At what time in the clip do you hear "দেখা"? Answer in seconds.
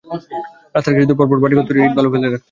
2.25-2.31